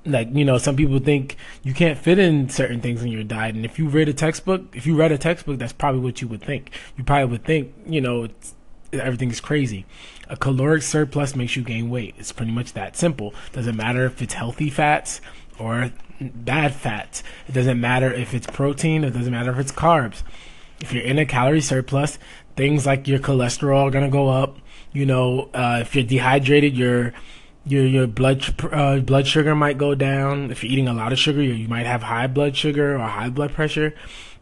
Like, 0.06 0.30
you 0.34 0.44
know, 0.44 0.58
some 0.58 0.76
people 0.76 1.00
think 1.00 1.38
you 1.64 1.74
can't 1.74 1.98
fit 1.98 2.18
in 2.18 2.50
certain 2.50 2.82
things 2.82 3.04
in 3.04 3.10
your 3.10 3.24
diet. 3.24 3.56
And 3.56 3.66
if 3.66 3.78
you 3.78 3.88
read 3.88 4.10
a 4.10 4.14
textbook, 4.14 4.76
if 4.76 4.88
you 4.88 4.96
read 4.96 5.12
a 5.12 5.18
textbook, 5.18 5.60
that's 5.60 5.74
probably 5.74 6.02
what 6.02 6.22
you 6.22 6.28
would 6.28 6.42
think. 6.42 6.72
You 6.98 7.04
probably 7.04 7.32
would 7.32 7.46
think, 7.46 7.74
you 7.86 8.02
know, 8.02 8.28
everything 8.92 9.30
is 9.30 9.40
crazy. 9.40 9.86
A 10.30 10.36
caloric 10.36 10.82
surplus 10.82 11.36
makes 11.36 11.56
you 11.56 11.64
gain 11.64 11.90
weight. 11.90 12.16
It's 12.18 12.32
pretty 12.32 12.52
much 12.52 12.74
that 12.74 12.98
simple. 12.98 13.34
Doesn't 13.54 13.76
matter 13.76 14.06
if 14.06 14.22
it's 14.22 14.34
healthy 14.34 14.70
fats 14.70 15.22
or 15.60 15.92
bad 16.20 16.74
fats. 16.74 17.24
It 17.48 17.54
doesn't 17.54 17.80
matter 17.80 18.12
if 18.12 18.34
it's 18.34 18.48
protein. 18.48 19.04
It 19.04 19.12
doesn't 19.12 19.32
matter 19.32 19.52
if 19.52 19.60
it's 19.60 19.72
carbs. 19.72 20.24
If 20.82 20.94
you're 20.94 21.04
in 21.04 21.18
a 21.18 21.26
calorie 21.26 21.62
surplus, 21.62 22.20
things 22.56 22.86
like 22.86 23.08
your 23.08 23.20
cholesterol 23.20 23.88
are 23.88 23.92
gonna 23.92 24.10
go 24.10 24.30
up. 24.30 24.58
You 24.94 25.06
know, 25.06 25.50
uh, 25.54 25.80
if 25.82 25.96
you're 25.96 26.04
dehydrated, 26.04 26.76
your 26.76 27.14
your 27.66 27.86
your 27.86 28.08
blood 28.08 28.44
uh, 28.72 29.00
blood 29.00 29.28
sugar 29.28 29.56
might 29.56 29.78
go 29.78 29.96
down. 29.96 30.52
If 30.52 30.64
you're 30.64 30.72
eating 30.72 30.88
a 30.88 30.94
lot 30.94 31.12
of 31.12 31.20
sugar, 31.20 31.42
you, 31.42 31.54
you 31.54 31.68
might 31.68 31.86
have 31.86 32.04
high 32.04 32.28
blood 32.28 32.56
sugar 32.56 32.96
or 32.96 33.00
high 33.00 33.30
blood 33.30 33.54
pressure, 33.54 33.94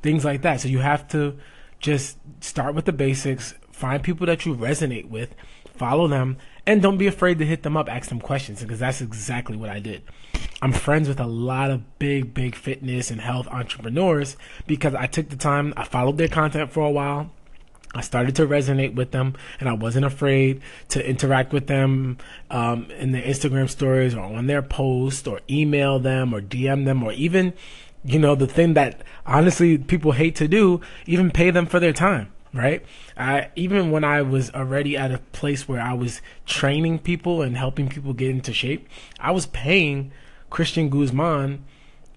things 0.02 0.24
like 0.24 0.42
that. 0.44 0.62
So 0.62 0.68
you 0.68 0.80
have 0.80 1.08
to 1.10 1.38
just 1.80 2.18
start 2.42 2.76
with 2.76 2.86
the 2.86 2.94
basics. 2.94 3.54
Find 3.72 4.02
people 4.02 4.26
that 4.28 4.46
you 4.46 4.56
resonate 4.56 5.10
with, 5.10 5.36
follow 5.74 6.08
them, 6.08 6.38
and 6.68 6.82
don't 6.82 6.98
be 6.98 7.08
afraid 7.08 7.40
to 7.40 7.46
hit 7.46 7.64
them 7.64 7.78
up, 7.78 7.90
ask 7.90 8.10
them 8.10 8.20
questions, 8.20 8.62
because 8.62 8.80
that's 8.80 9.02
exactly 9.02 9.56
what 9.56 9.70
I 9.70 9.80
did. 9.80 10.04
I'm 10.62 10.72
friends 10.72 11.08
with 11.08 11.20
a 11.20 11.28
lot 11.28 11.70
of 11.70 12.00
big, 12.00 12.34
big 12.34 12.56
fitness 12.56 13.12
and 13.12 13.22
health 13.22 13.48
entrepreneurs 13.48 14.36
because 14.66 14.96
I 14.96 15.06
took 15.06 15.30
the 15.30 15.36
time, 15.36 15.74
I 15.78 15.84
followed 15.84 16.18
their 16.18 16.28
content 16.28 16.72
for 16.72 16.84
a 16.84 16.92
while. 16.92 17.32
I 17.94 18.02
started 18.02 18.36
to 18.38 18.48
resonate 18.48 18.96
with 18.96 19.12
them, 19.12 19.36
and 19.60 19.70
I 19.70 19.74
wasn't 19.74 20.06
afraid 20.06 20.62
to 20.90 21.08
interact 21.08 21.54
with 21.54 21.68
them 21.68 22.18
um, 22.50 22.92
in 22.92 23.12
their 23.12 23.22
Instagram 23.22 23.70
stories 23.70 24.14
or 24.14 24.22
on 24.22 24.48
their 24.48 24.62
posts 24.62 25.28
or 25.28 25.40
email 25.50 26.00
them 26.00 26.34
or 26.34 26.42
DM 26.42 26.84
them 26.84 27.04
or 27.04 27.14
even, 27.14 27.54
you 28.04 28.20
know, 28.20 28.36
the 28.36 28.48
thing 28.48 28.74
that 28.74 29.02
honestly 29.26 29.78
people 29.78 30.12
hate 30.12 30.36
to 30.38 30.48
do, 30.48 30.82
even 31.06 31.32
pay 31.32 31.52
them 31.52 31.66
for 31.66 31.80
their 31.80 31.94
time 31.94 32.32
right? 32.56 32.84
I 33.18 33.50
even 33.56 33.92
when 33.92 34.04
I 34.04 34.22
was 34.22 34.50
already 34.52 34.98
at 34.98 35.12
a 35.12 35.20
place 35.34 35.68
where 35.68 35.82
I 35.82 35.94
was 35.94 36.22
training 36.46 37.00
people 37.00 37.42
and 37.42 37.58
helping 37.58 37.90
people 37.90 38.14
get 38.14 38.30
into 38.30 38.54
shape, 38.54 38.88
I 39.20 39.32
was 39.32 39.46
paying 39.48 40.12
Christian 40.50 40.90
Guzman, 40.90 41.66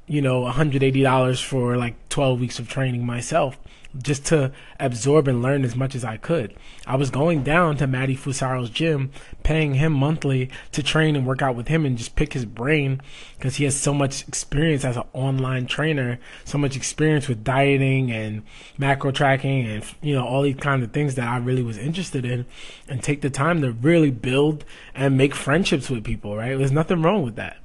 you 0.07 0.23
know, 0.23 0.43
$180 0.45 1.45
for 1.45 1.77
like 1.77 2.09
12 2.09 2.41
weeks 2.41 2.59
of 2.59 2.69
training 2.69 3.05
myself 3.05 3.59
just 3.97 4.27
to 4.27 4.53
absorb 4.79 5.29
and 5.29 5.43
learn 5.43 5.65
as 5.65 5.75
much 5.75 5.95
as 5.95 6.05
I 6.05 6.19
could. 6.19 6.55
I 6.87 6.97
was 6.97 7.11
going 7.11 7.43
down 7.43 7.77
to 7.79 7.87
Matty 7.87 8.17
Fusaro's 8.17 8.71
gym, 8.71 9.11
paying 9.43 9.75
him 9.75 9.93
monthly 9.93 10.51
to 10.73 10.83
train 10.83 11.17
and 11.17 11.27
work 11.27 11.41
out 11.41 11.57
with 11.57 11.69
him 11.69 11.87
and 11.87 11.97
just 11.97 12.15
pick 12.15 12.35
his 12.35 12.45
brain 12.45 13.01
because 13.37 13.57
he 13.57 13.65
has 13.65 13.77
so 13.77 13.95
much 13.95 14.27
experience 14.29 14.85
as 14.85 14.97
an 14.97 15.05
online 15.15 15.67
trainer, 15.67 16.19
so 16.45 16.59
much 16.59 16.77
experience 16.77 17.29
with 17.29 17.45
dieting 17.45 18.13
and 18.13 18.43
macro 18.77 19.11
tracking 19.11 19.67
and 19.67 19.85
you 20.03 20.15
know 20.15 20.27
all 20.27 20.43
these 20.43 20.57
kind 20.57 20.83
of 20.83 20.93
things 20.93 21.15
that 21.15 21.29
I 21.29 21.39
really 21.39 21.63
was 21.63 21.79
interested 21.79 22.25
in 22.25 22.47
and 22.89 23.03
take 23.03 23.23
the 23.23 23.31
time 23.31 23.63
to 23.63 23.73
really 23.73 24.11
build 24.11 24.65
and 24.95 25.17
make 25.17 25.35
friendships 25.35 25.89
with 25.89 26.05
people, 26.05 26.37
right? 26.37 26.57
There's 26.59 26.73
nothing 26.73 27.03
wrong 27.03 27.23
with 27.23 27.37
that. 27.37 27.59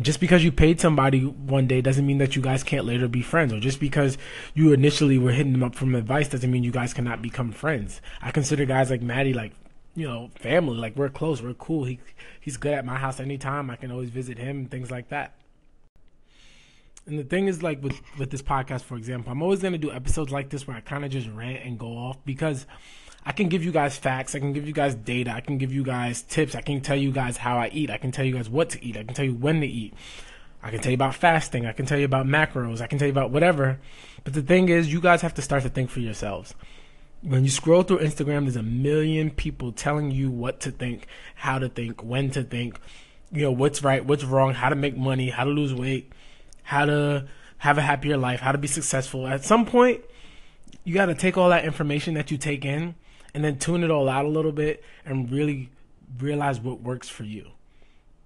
Just 0.00 0.20
because 0.20 0.42
you 0.42 0.50
paid 0.50 0.80
somebody 0.80 1.20
one 1.24 1.66
day 1.66 1.82
doesn't 1.82 2.06
mean 2.06 2.18
that 2.18 2.34
you 2.34 2.40
guys 2.40 2.62
can't 2.62 2.86
later 2.86 3.08
be 3.08 3.20
friends. 3.20 3.52
Or 3.52 3.60
just 3.60 3.78
because 3.78 4.16
you 4.54 4.72
initially 4.72 5.18
were 5.18 5.32
hitting 5.32 5.52
them 5.52 5.62
up 5.62 5.74
from 5.74 5.94
advice 5.94 6.28
doesn't 6.28 6.50
mean 6.50 6.64
you 6.64 6.70
guys 6.70 6.94
cannot 6.94 7.20
become 7.20 7.52
friends. 7.52 8.00
I 8.22 8.30
consider 8.30 8.64
guys 8.64 8.90
like 8.90 9.02
Matty 9.02 9.34
like, 9.34 9.52
you 9.94 10.08
know, 10.08 10.30
family. 10.34 10.78
Like 10.78 10.96
we're 10.96 11.10
close, 11.10 11.42
we're 11.42 11.52
cool. 11.54 11.84
He 11.84 12.00
he's 12.40 12.56
good 12.56 12.72
at 12.72 12.86
my 12.86 12.96
house 12.96 13.20
anytime. 13.20 13.68
I 13.68 13.76
can 13.76 13.90
always 13.90 14.08
visit 14.08 14.38
him 14.38 14.60
and 14.60 14.70
things 14.70 14.90
like 14.90 15.10
that. 15.10 15.34
And 17.06 17.18
the 17.18 17.24
thing 17.24 17.48
is, 17.48 17.62
like 17.62 17.82
with 17.82 18.00
with 18.18 18.30
this 18.30 18.42
podcast, 18.42 18.82
for 18.82 18.96
example, 18.96 19.30
I'm 19.30 19.42
always 19.42 19.60
gonna 19.60 19.76
do 19.76 19.92
episodes 19.92 20.32
like 20.32 20.48
this 20.48 20.66
where 20.66 20.76
I 20.76 20.80
kind 20.80 21.04
of 21.04 21.10
just 21.10 21.28
rant 21.28 21.66
and 21.66 21.78
go 21.78 21.88
off 21.88 22.16
because 22.24 22.66
I 23.24 23.32
can 23.32 23.48
give 23.48 23.64
you 23.64 23.70
guys 23.70 23.96
facts. 23.96 24.34
I 24.34 24.40
can 24.40 24.52
give 24.52 24.66
you 24.66 24.72
guys 24.72 24.94
data. 24.94 25.30
I 25.30 25.40
can 25.40 25.58
give 25.58 25.72
you 25.72 25.84
guys 25.84 26.22
tips. 26.22 26.54
I 26.54 26.60
can 26.60 26.80
tell 26.80 26.96
you 26.96 27.12
guys 27.12 27.36
how 27.36 27.56
I 27.56 27.68
eat. 27.72 27.90
I 27.90 27.98
can 27.98 28.10
tell 28.10 28.24
you 28.24 28.34
guys 28.34 28.50
what 28.50 28.70
to 28.70 28.84
eat. 28.84 28.96
I 28.96 29.04
can 29.04 29.14
tell 29.14 29.24
you 29.24 29.34
when 29.34 29.60
to 29.60 29.66
eat. 29.66 29.94
I 30.62 30.70
can 30.70 30.80
tell 30.80 30.90
you 30.90 30.96
about 30.96 31.14
fasting. 31.14 31.66
I 31.66 31.72
can 31.72 31.86
tell 31.86 31.98
you 31.98 32.04
about 32.04 32.26
macros. 32.26 32.80
I 32.80 32.86
can 32.86 32.98
tell 32.98 33.06
you 33.06 33.12
about 33.12 33.30
whatever. 33.30 33.78
But 34.24 34.34
the 34.34 34.42
thing 34.42 34.68
is, 34.68 34.92
you 34.92 35.00
guys 35.00 35.22
have 35.22 35.34
to 35.34 35.42
start 35.42 35.62
to 35.62 35.68
think 35.68 35.90
for 35.90 36.00
yourselves. 36.00 36.54
When 37.22 37.44
you 37.44 37.50
scroll 37.50 37.84
through 37.84 37.98
Instagram, 37.98 38.42
there's 38.42 38.56
a 38.56 38.62
million 38.62 39.30
people 39.30 39.70
telling 39.70 40.10
you 40.10 40.30
what 40.30 40.60
to 40.60 40.72
think, 40.72 41.06
how 41.36 41.60
to 41.60 41.68
think, 41.68 42.02
when 42.02 42.30
to 42.30 42.42
think, 42.42 42.78
you 43.30 43.42
know, 43.42 43.52
what's 43.52 43.82
right, 43.84 44.04
what's 44.04 44.24
wrong, 44.24 44.54
how 44.54 44.68
to 44.68 44.76
make 44.76 44.96
money, 44.96 45.30
how 45.30 45.44
to 45.44 45.50
lose 45.50 45.72
weight, 45.72 46.12
how 46.64 46.84
to 46.84 47.26
have 47.58 47.78
a 47.78 47.82
happier 47.82 48.16
life, 48.16 48.40
how 48.40 48.50
to 48.50 48.58
be 48.58 48.66
successful. 48.66 49.28
At 49.28 49.44
some 49.44 49.64
point, 49.64 50.00
you 50.82 50.94
got 50.94 51.06
to 51.06 51.14
take 51.14 51.38
all 51.38 51.50
that 51.50 51.64
information 51.64 52.14
that 52.14 52.32
you 52.32 52.38
take 52.38 52.64
in 52.64 52.96
and 53.34 53.44
then 53.44 53.58
tune 53.58 53.82
it 53.84 53.90
all 53.90 54.08
out 54.08 54.24
a 54.24 54.28
little 54.28 54.52
bit 54.52 54.82
and 55.04 55.30
really 55.30 55.70
realize 56.18 56.60
what 56.60 56.82
works 56.82 57.08
for 57.08 57.24
you. 57.24 57.52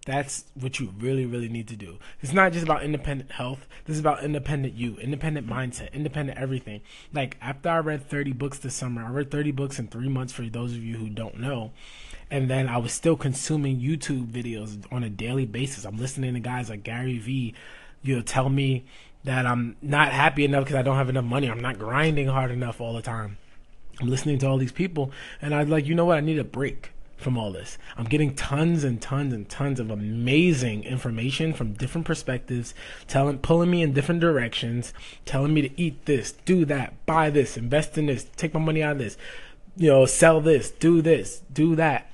That's 0.06 0.44
what 0.54 0.78
you 0.78 0.94
really, 1.00 1.26
really 1.26 1.48
need 1.48 1.66
to 1.68 1.76
do. 1.76 1.98
It's 2.22 2.32
not 2.32 2.52
just 2.52 2.62
about 2.62 2.84
independent 2.84 3.32
health. 3.32 3.66
This 3.86 3.94
is 3.94 4.00
about 4.00 4.22
independent 4.22 4.74
you, 4.74 4.96
independent 4.98 5.48
mindset, 5.48 5.92
independent 5.92 6.38
everything. 6.38 6.80
Like 7.12 7.36
after 7.40 7.68
I 7.70 7.78
read 7.78 8.08
30 8.08 8.32
books 8.32 8.58
this 8.58 8.74
summer, 8.74 9.04
I 9.04 9.10
read 9.10 9.32
30 9.32 9.50
books 9.50 9.80
in 9.80 9.88
three 9.88 10.08
months 10.08 10.32
for 10.32 10.42
those 10.42 10.72
of 10.72 10.82
you 10.82 10.96
who 10.96 11.08
don't 11.08 11.40
know. 11.40 11.72
And 12.30 12.48
then 12.48 12.68
I 12.68 12.78
was 12.78 12.92
still 12.92 13.16
consuming 13.16 13.80
YouTube 13.80 14.28
videos 14.28 14.84
on 14.92 15.02
a 15.02 15.10
daily 15.10 15.44
basis. 15.44 15.84
I'm 15.84 15.96
listening 15.96 16.34
to 16.34 16.40
guys 16.40 16.70
like 16.70 16.84
Gary 16.84 17.18
Vee, 17.18 17.54
you 18.02 18.14
know, 18.14 18.22
tell 18.22 18.48
me 18.48 18.84
that 19.24 19.44
I'm 19.44 19.76
not 19.82 20.12
happy 20.12 20.44
enough 20.44 20.64
because 20.64 20.76
I 20.76 20.82
don't 20.82 20.96
have 20.96 21.08
enough 21.08 21.24
money. 21.24 21.50
I'm 21.50 21.60
not 21.60 21.80
grinding 21.80 22.28
hard 22.28 22.52
enough 22.52 22.80
all 22.80 22.94
the 22.94 23.02
time. 23.02 23.38
I'm 24.00 24.08
listening 24.08 24.38
to 24.40 24.46
all 24.46 24.58
these 24.58 24.72
people, 24.72 25.10
and 25.40 25.54
I'd 25.54 25.68
like, 25.68 25.86
you 25.86 25.94
know 25.94 26.04
what? 26.04 26.18
I 26.18 26.20
need 26.20 26.38
a 26.38 26.44
break 26.44 26.92
from 27.16 27.38
all 27.38 27.50
this. 27.50 27.78
I'm 27.96 28.04
getting 28.04 28.34
tons 28.34 28.84
and 28.84 29.00
tons 29.00 29.32
and 29.32 29.48
tons 29.48 29.80
of 29.80 29.90
amazing 29.90 30.84
information 30.84 31.54
from 31.54 31.72
different 31.72 32.06
perspectives, 32.06 32.74
telling, 33.08 33.38
pulling 33.38 33.70
me 33.70 33.82
in 33.82 33.94
different 33.94 34.20
directions, 34.20 34.92
telling 35.24 35.54
me 35.54 35.62
to 35.62 35.80
eat 35.80 36.04
this, 36.04 36.32
do 36.32 36.64
that, 36.66 37.06
buy 37.06 37.30
this, 37.30 37.56
invest 37.56 37.96
in 37.96 38.06
this, 38.06 38.26
take 38.36 38.52
my 38.52 38.60
money 38.60 38.82
out 38.82 38.92
of 38.92 38.98
this, 38.98 39.16
you 39.76 39.88
know, 39.88 40.04
sell 40.04 40.40
this, 40.40 40.70
do 40.70 41.00
this, 41.00 41.42
do 41.52 41.74
that, 41.76 42.10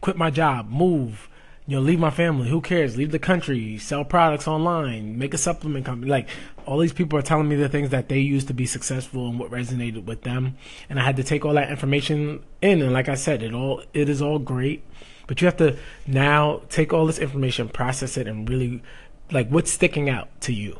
quit 0.00 0.16
my 0.16 0.30
job, 0.30 0.68
move, 0.68 1.28
you 1.66 1.76
know, 1.76 1.82
leave 1.82 1.98
my 1.98 2.10
family. 2.10 2.48
Who 2.48 2.60
cares? 2.60 2.96
Leave 2.96 3.10
the 3.10 3.18
country, 3.18 3.76
sell 3.78 4.04
products 4.04 4.46
online, 4.46 5.18
make 5.18 5.34
a 5.34 5.38
supplement 5.38 5.84
company. 5.84 6.08
Like 6.08 6.28
all 6.64 6.78
these 6.78 6.92
people 6.92 7.18
are 7.18 7.22
telling 7.22 7.48
me 7.48 7.56
the 7.56 7.68
things 7.68 7.90
that 7.90 8.08
they 8.08 8.20
used 8.20 8.46
to 8.48 8.54
be 8.54 8.66
successful 8.66 9.28
and 9.28 9.38
what 9.38 9.50
resonated 9.50 10.04
with 10.04 10.22
them. 10.22 10.56
And 10.88 11.00
I 11.00 11.04
had 11.04 11.16
to 11.16 11.24
take 11.24 11.44
all 11.44 11.54
that 11.54 11.70
information 11.70 12.44
in. 12.62 12.82
And 12.82 12.92
like 12.92 13.08
I 13.08 13.16
said, 13.16 13.42
it 13.42 13.52
all 13.52 13.82
it 13.92 14.08
is 14.08 14.22
all 14.22 14.38
great, 14.38 14.84
but 15.26 15.40
you 15.40 15.46
have 15.46 15.56
to 15.56 15.76
now 16.06 16.62
take 16.68 16.92
all 16.92 17.06
this 17.06 17.18
information, 17.18 17.68
process 17.68 18.16
it, 18.16 18.28
and 18.28 18.48
really 18.48 18.80
like 19.32 19.48
what's 19.48 19.72
sticking 19.72 20.08
out 20.08 20.28
to 20.42 20.52
you. 20.52 20.78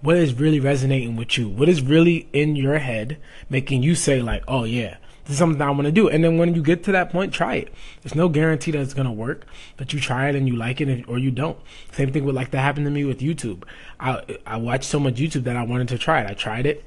What 0.00 0.16
is 0.16 0.34
really 0.34 0.60
resonating 0.60 1.14
with 1.16 1.38
you? 1.38 1.48
What 1.48 1.68
is 1.68 1.80
really 1.80 2.28
in 2.32 2.56
your 2.56 2.78
head 2.78 3.18
making 3.48 3.84
you 3.84 3.94
say 3.94 4.20
like, 4.20 4.42
"Oh 4.48 4.64
yeah, 4.64 4.96
this 5.24 5.32
is 5.32 5.38
something 5.38 5.60
I 5.60 5.70
want 5.70 5.84
to 5.84 5.92
do. 5.92 6.08
And 6.08 6.22
then 6.22 6.36
when 6.36 6.54
you 6.54 6.62
get 6.62 6.84
to 6.84 6.92
that 6.92 7.10
point, 7.10 7.32
try 7.32 7.54
it. 7.56 7.72
There's 8.02 8.14
no 8.14 8.28
guarantee 8.28 8.72
that 8.72 8.80
it's 8.80 8.94
going 8.94 9.06
to 9.06 9.12
work, 9.12 9.46
but 9.76 9.92
you 9.92 10.00
try 10.00 10.28
it 10.28 10.34
and 10.34 10.46
you 10.46 10.54
like 10.54 10.80
it 10.80 11.08
or 11.08 11.18
you 11.18 11.30
don't. 11.30 11.58
Same 11.92 12.12
thing 12.12 12.24
would 12.24 12.34
like 12.34 12.50
that 12.50 12.60
happen 12.60 12.84
to 12.84 12.90
me 12.90 13.04
with 13.04 13.20
YouTube. 13.20 13.64
I, 13.98 14.38
I 14.46 14.58
watched 14.58 14.84
so 14.84 15.00
much 15.00 15.14
YouTube 15.14 15.44
that 15.44 15.56
I 15.56 15.62
wanted 15.62 15.88
to 15.88 15.98
try 15.98 16.20
it. 16.20 16.30
I 16.30 16.34
tried 16.34 16.66
it. 16.66 16.84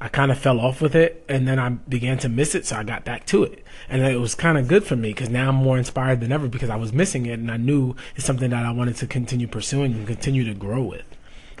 I 0.00 0.08
kind 0.08 0.30
of 0.30 0.38
fell 0.38 0.60
off 0.60 0.80
with 0.80 0.94
it 0.94 1.24
and 1.28 1.46
then 1.46 1.58
I 1.58 1.68
began 1.70 2.16
to 2.18 2.28
miss 2.28 2.54
it. 2.54 2.64
So 2.64 2.76
I 2.76 2.84
got 2.84 3.04
back 3.04 3.26
to 3.26 3.42
it. 3.42 3.64
And 3.88 4.02
it 4.02 4.20
was 4.20 4.34
kind 4.34 4.56
of 4.56 4.68
good 4.68 4.84
for 4.84 4.96
me 4.96 5.10
because 5.10 5.28
now 5.28 5.48
I'm 5.48 5.56
more 5.56 5.76
inspired 5.76 6.20
than 6.20 6.32
ever 6.32 6.48
because 6.48 6.70
I 6.70 6.76
was 6.76 6.92
missing 6.92 7.26
it 7.26 7.38
and 7.38 7.50
I 7.50 7.56
knew 7.56 7.96
it's 8.14 8.24
something 8.24 8.50
that 8.50 8.64
I 8.64 8.70
wanted 8.70 8.96
to 8.96 9.06
continue 9.06 9.48
pursuing 9.48 9.92
and 9.92 10.06
continue 10.06 10.44
to 10.44 10.54
grow 10.54 10.82
with. 10.82 11.04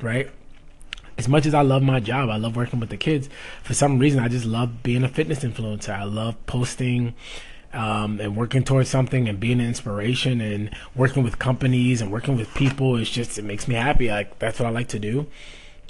Right 0.00 0.30
as 1.20 1.28
much 1.28 1.44
as 1.44 1.52
I 1.52 1.60
love 1.60 1.82
my 1.82 2.00
job, 2.00 2.30
I 2.30 2.38
love 2.38 2.56
working 2.56 2.80
with 2.80 2.88
the 2.88 2.96
kids. 2.96 3.28
For 3.62 3.74
some 3.74 3.98
reason, 3.98 4.20
I 4.20 4.28
just 4.28 4.46
love 4.46 4.82
being 4.82 5.04
a 5.04 5.08
fitness 5.08 5.40
influencer. 5.40 5.90
I 5.90 6.04
love 6.04 6.34
posting 6.46 7.14
um, 7.74 8.18
and 8.20 8.34
working 8.34 8.64
towards 8.64 8.88
something 8.88 9.28
and 9.28 9.38
being 9.38 9.60
an 9.60 9.66
inspiration 9.66 10.40
and 10.40 10.74
working 10.94 11.22
with 11.22 11.38
companies 11.38 12.00
and 12.00 12.10
working 12.10 12.38
with 12.38 12.52
people. 12.54 12.96
It's 12.96 13.10
just 13.10 13.38
it 13.38 13.44
makes 13.44 13.68
me 13.68 13.74
happy. 13.74 14.08
Like 14.08 14.38
that's 14.38 14.58
what 14.58 14.66
I 14.66 14.70
like 14.70 14.88
to 14.88 14.98
do. 14.98 15.26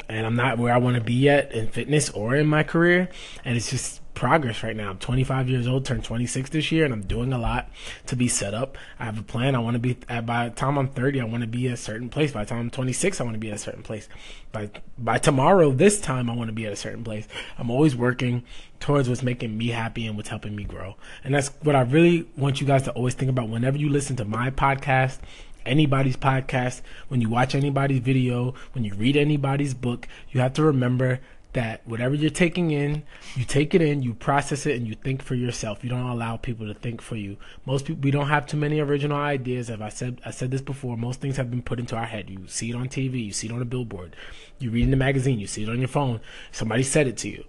And 0.08 0.26
I'm 0.26 0.34
not 0.34 0.58
where 0.58 0.74
I 0.74 0.78
want 0.78 0.96
to 0.96 1.00
be 1.00 1.14
yet 1.14 1.52
in 1.52 1.68
fitness 1.68 2.10
or 2.10 2.34
in 2.34 2.48
my 2.48 2.64
career. 2.64 3.08
And 3.44 3.56
it's 3.56 3.70
just 3.70 4.00
progress 4.20 4.62
right 4.62 4.76
now. 4.76 4.90
I'm 4.90 4.98
25 4.98 5.48
years 5.48 5.66
old, 5.66 5.86
turned 5.86 6.04
26 6.04 6.50
this 6.50 6.70
year, 6.70 6.84
and 6.84 6.92
I'm 6.92 7.00
doing 7.00 7.32
a 7.32 7.38
lot 7.38 7.70
to 8.04 8.14
be 8.14 8.28
set 8.28 8.52
up. 8.52 8.76
I 8.98 9.06
have 9.06 9.18
a 9.18 9.22
plan. 9.22 9.54
I 9.54 9.60
want 9.60 9.76
to 9.76 9.78
be 9.78 9.96
at, 10.10 10.26
by 10.26 10.50
the 10.50 10.54
time 10.54 10.76
I'm 10.76 10.88
30, 10.88 11.22
I 11.22 11.24
want 11.24 11.40
to 11.40 11.46
be 11.46 11.68
at 11.68 11.72
a 11.72 11.76
certain 11.78 12.10
place. 12.10 12.30
By 12.30 12.44
the 12.44 12.50
time 12.50 12.58
I'm 12.58 12.70
26, 12.70 13.18
I 13.18 13.24
want 13.24 13.34
to 13.36 13.40
be 13.40 13.48
at 13.48 13.54
a 13.54 13.58
certain 13.58 13.82
place. 13.82 14.10
By 14.52 14.68
by 14.98 15.16
tomorrow, 15.16 15.72
this 15.72 16.02
time, 16.02 16.28
I 16.28 16.34
want 16.34 16.48
to 16.48 16.52
be 16.52 16.66
at 16.66 16.72
a 16.72 16.76
certain 16.76 17.02
place. 17.02 17.26
I'm 17.56 17.70
always 17.70 17.96
working 17.96 18.44
towards 18.78 19.08
what's 19.08 19.22
making 19.22 19.56
me 19.56 19.68
happy 19.68 20.06
and 20.06 20.18
what's 20.18 20.28
helping 20.28 20.54
me 20.54 20.64
grow. 20.64 20.96
And 21.24 21.34
that's 21.34 21.48
what 21.62 21.74
I 21.74 21.80
really 21.80 22.28
want 22.36 22.60
you 22.60 22.66
guys 22.66 22.82
to 22.82 22.90
always 22.92 23.14
think 23.14 23.30
about 23.30 23.48
whenever 23.48 23.78
you 23.78 23.88
listen 23.88 24.16
to 24.16 24.26
my 24.26 24.50
podcast 24.50 25.18
anybody's 25.66 26.16
podcast, 26.16 26.80
when 27.08 27.20
you 27.20 27.28
watch 27.28 27.54
anybody's 27.54 28.00
video, 28.00 28.54
when 28.72 28.82
you 28.82 28.94
read 28.94 29.14
anybody's 29.14 29.74
book, 29.74 30.08
you 30.30 30.40
have 30.40 30.54
to 30.54 30.62
remember 30.62 31.20
that 31.52 31.80
whatever 31.84 32.14
you're 32.14 32.30
taking 32.30 32.70
in, 32.70 33.02
you 33.34 33.44
take 33.44 33.74
it 33.74 33.82
in, 33.82 34.02
you 34.02 34.14
process 34.14 34.66
it, 34.66 34.76
and 34.76 34.86
you 34.86 34.94
think 34.94 35.22
for 35.22 35.34
yourself. 35.34 35.82
You 35.82 35.90
don't 35.90 36.08
allow 36.08 36.36
people 36.36 36.66
to 36.66 36.74
think 36.74 37.00
for 37.00 37.16
you. 37.16 37.36
Most 37.66 37.86
people, 37.86 38.02
we 38.02 38.10
don't 38.10 38.28
have 38.28 38.46
too 38.46 38.56
many 38.56 38.78
original 38.78 39.16
ideas. 39.16 39.68
As 39.68 39.80
I 39.80 39.88
said, 39.88 40.20
I 40.24 40.30
said 40.30 40.50
this 40.50 40.60
before. 40.60 40.96
Most 40.96 41.20
things 41.20 41.36
have 41.36 41.50
been 41.50 41.62
put 41.62 41.80
into 41.80 41.96
our 41.96 42.06
head. 42.06 42.30
You 42.30 42.46
see 42.46 42.70
it 42.70 42.76
on 42.76 42.88
TV, 42.88 43.24
you 43.26 43.32
see 43.32 43.48
it 43.48 43.52
on 43.52 43.62
a 43.62 43.64
billboard, 43.64 44.14
you 44.58 44.70
read 44.70 44.84
in 44.84 44.90
the 44.90 44.96
magazine, 44.96 45.40
you 45.40 45.46
see 45.46 45.64
it 45.64 45.68
on 45.68 45.78
your 45.78 45.88
phone. 45.88 46.20
Somebody 46.52 46.82
said 46.82 47.06
it 47.06 47.16
to 47.18 47.28
you. 47.28 47.44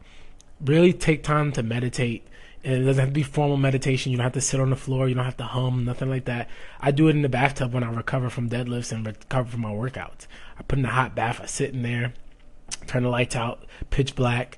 Really 0.59 0.93
take 0.93 1.23
time 1.23 1.51
to 1.53 1.63
meditate. 1.63 2.27
And 2.63 2.83
it 2.83 2.85
doesn't 2.85 2.99
have 2.99 3.09
to 3.09 3.13
be 3.13 3.23
formal 3.23 3.57
meditation. 3.57 4.11
You 4.11 4.19
don't 4.19 4.25
have 4.25 4.33
to 4.33 4.41
sit 4.41 4.59
on 4.59 4.69
the 4.69 4.75
floor. 4.75 5.09
You 5.09 5.15
don't 5.15 5.25
have 5.25 5.37
to 5.37 5.43
hum, 5.43 5.83
nothing 5.83 6.11
like 6.11 6.25
that. 6.25 6.47
I 6.79 6.91
do 6.91 7.07
it 7.07 7.15
in 7.15 7.23
the 7.23 7.29
bathtub 7.29 7.73
when 7.73 7.83
I 7.83 7.91
recover 7.91 8.29
from 8.29 8.51
deadlifts 8.51 8.91
and 8.91 9.03
recover 9.03 9.49
from 9.49 9.61
my 9.61 9.71
workouts. 9.71 10.27
I 10.59 10.61
put 10.61 10.77
in 10.77 10.85
a 10.85 10.89
hot 10.89 11.15
bath. 11.15 11.39
I 11.41 11.47
sit 11.47 11.73
in 11.73 11.81
there 11.81 12.13
turn 12.87 13.03
the 13.03 13.09
lights 13.09 13.35
out, 13.35 13.65
pitch 13.89 14.15
black, 14.15 14.57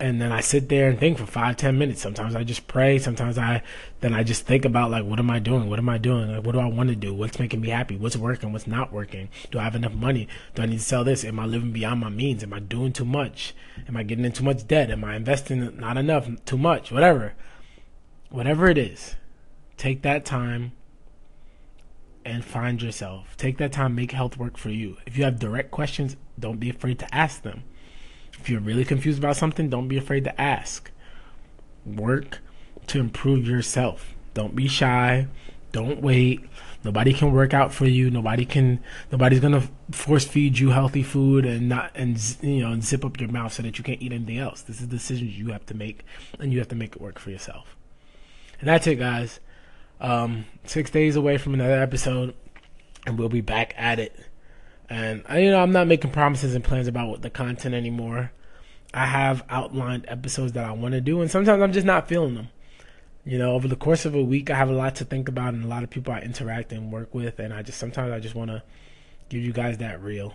and 0.00 0.20
then 0.20 0.32
I 0.32 0.40
sit 0.40 0.68
there 0.68 0.88
and 0.88 0.98
think 0.98 1.18
for 1.18 1.26
five, 1.26 1.56
ten 1.56 1.78
minutes. 1.78 2.02
Sometimes 2.02 2.34
I 2.34 2.42
just 2.42 2.66
pray. 2.66 2.98
Sometimes 2.98 3.38
I 3.38 3.62
then 4.00 4.12
I 4.12 4.24
just 4.24 4.44
think 4.44 4.64
about 4.64 4.90
like, 4.90 5.04
what 5.04 5.18
am 5.18 5.30
I 5.30 5.38
doing? 5.38 5.70
What 5.70 5.78
am 5.78 5.88
I 5.88 5.98
doing? 5.98 6.32
Like, 6.32 6.44
what 6.44 6.52
do 6.52 6.58
I 6.58 6.66
want 6.66 6.88
to 6.88 6.96
do? 6.96 7.14
What's 7.14 7.38
making 7.38 7.60
me 7.60 7.68
happy? 7.68 7.96
What's 7.96 8.16
working? 8.16 8.52
What's 8.52 8.66
not 8.66 8.92
working? 8.92 9.28
Do 9.50 9.58
I 9.58 9.62
have 9.62 9.76
enough 9.76 9.94
money? 9.94 10.28
Do 10.54 10.62
I 10.62 10.66
need 10.66 10.78
to 10.78 10.84
sell 10.84 11.04
this? 11.04 11.24
Am 11.24 11.38
I 11.38 11.46
living 11.46 11.72
beyond 11.72 12.00
my 12.00 12.10
means? 12.10 12.42
Am 12.42 12.52
I 12.52 12.58
doing 12.58 12.92
too 12.92 13.04
much? 13.04 13.54
Am 13.86 13.96
I 13.96 14.02
getting 14.02 14.24
in 14.24 14.32
too 14.32 14.44
much 14.44 14.66
debt? 14.66 14.90
Am 14.90 15.04
I 15.04 15.14
investing 15.14 15.76
not 15.78 15.96
enough? 15.96 16.28
Too 16.44 16.58
much? 16.58 16.90
Whatever. 16.90 17.34
Whatever 18.30 18.66
it 18.66 18.78
is, 18.78 19.14
take 19.76 20.02
that 20.02 20.24
time 20.24 20.72
and 22.24 22.44
find 22.44 22.80
yourself. 22.82 23.36
Take 23.36 23.58
that 23.58 23.72
time, 23.72 23.94
make 23.94 24.12
health 24.12 24.36
work 24.36 24.56
for 24.56 24.70
you. 24.70 24.96
If 25.06 25.16
you 25.16 25.24
have 25.24 25.38
direct 25.38 25.70
questions, 25.70 26.16
don't 26.38 26.58
be 26.58 26.70
afraid 26.70 26.98
to 27.00 27.14
ask 27.14 27.42
them. 27.42 27.64
If 28.38 28.50
you're 28.50 28.60
really 28.60 28.84
confused 28.84 29.18
about 29.18 29.36
something, 29.36 29.68
don't 29.68 29.88
be 29.88 29.96
afraid 29.96 30.24
to 30.24 30.40
ask. 30.40 30.90
Work 31.84 32.40
to 32.88 33.00
improve 33.00 33.46
yourself. 33.46 34.14
Don't 34.34 34.56
be 34.56 34.68
shy. 34.68 35.28
Don't 35.72 36.00
wait. 36.00 36.44
Nobody 36.84 37.12
can 37.12 37.32
work 37.32 37.54
out 37.54 37.72
for 37.72 37.86
you. 37.86 38.10
Nobody 38.10 38.44
can. 38.44 38.80
Nobody's 39.10 39.40
gonna 39.40 39.68
force 39.90 40.24
feed 40.24 40.58
you 40.58 40.70
healthy 40.70 41.02
food 41.02 41.46
and 41.46 41.68
not 41.68 41.90
and 41.94 42.16
you 42.42 42.60
know 42.60 42.72
and 42.72 42.84
zip 42.84 43.04
up 43.04 43.18
your 43.18 43.30
mouth 43.30 43.52
so 43.52 43.62
that 43.62 43.78
you 43.78 43.84
can't 43.84 44.00
eat 44.02 44.12
anything 44.12 44.38
else. 44.38 44.60
This 44.62 44.80
is 44.80 44.86
decisions 44.86 45.36
you 45.36 45.48
have 45.48 45.66
to 45.66 45.74
make, 45.74 46.04
and 46.38 46.52
you 46.52 46.58
have 46.58 46.68
to 46.68 46.76
make 46.76 46.94
it 46.94 47.02
work 47.02 47.18
for 47.18 47.30
yourself. 47.30 47.76
And 48.60 48.68
that's 48.68 48.86
it, 48.86 48.96
guys. 48.96 49.40
Um, 50.00 50.46
six 50.64 50.90
days 50.90 51.16
away 51.16 51.38
from 51.38 51.54
another 51.54 51.80
episode, 51.80 52.34
and 53.06 53.18
we'll 53.18 53.28
be 53.28 53.40
back 53.40 53.74
at 53.76 53.98
it. 53.98 54.14
And 54.90 55.24
you 55.34 55.50
know, 55.50 55.60
I'm 55.60 55.72
not 55.72 55.86
making 55.86 56.10
promises 56.10 56.54
and 56.54 56.62
plans 56.62 56.88
about 56.88 57.22
the 57.22 57.30
content 57.30 57.74
anymore. 57.74 58.32
I 58.92 59.06
have 59.06 59.44
outlined 59.48 60.04
episodes 60.08 60.52
that 60.52 60.64
I 60.64 60.72
want 60.72 60.92
to 60.92 61.00
do, 61.00 61.20
and 61.20 61.30
sometimes 61.30 61.62
I'm 61.62 61.72
just 61.72 61.86
not 61.86 62.08
feeling 62.08 62.34
them. 62.34 62.48
You 63.24 63.38
know, 63.38 63.54
over 63.54 63.66
the 63.66 63.76
course 63.76 64.04
of 64.04 64.14
a 64.14 64.22
week, 64.22 64.50
I 64.50 64.56
have 64.56 64.68
a 64.68 64.74
lot 64.74 64.96
to 64.96 65.04
think 65.04 65.28
about 65.28 65.54
and 65.54 65.64
a 65.64 65.68
lot 65.68 65.82
of 65.82 65.90
people 65.90 66.12
I 66.12 66.20
interact 66.20 66.72
and 66.72 66.92
work 66.92 67.14
with, 67.14 67.38
and 67.38 67.52
I 67.52 67.62
just 67.62 67.78
sometimes 67.78 68.12
I 68.12 68.20
just 68.20 68.34
want 68.34 68.50
to 68.50 68.62
give 69.28 69.42
you 69.42 69.52
guys 69.52 69.78
that 69.78 70.02
real. 70.02 70.34